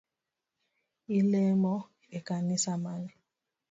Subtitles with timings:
[1.17, 1.75] Ilemo
[2.17, 3.11] e kanisa mane?